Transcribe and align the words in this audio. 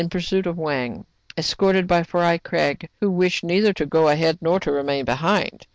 pursuit 0.09 0.47
of 0.47 0.57
Wang, 0.57 1.05
escorted 1.37 1.85
by 1.85 2.01
Fry 2.01 2.39
Craig, 2.39 2.89
who 2.99 3.11
wished 3.11 3.43
neither 3.43 3.71
to 3.73 3.85
go 3.85 4.07
ahead 4.07 4.39
nor 4.41 4.59
to 4.61 4.71
remain 4.71 5.05
behind. 5.05 5.67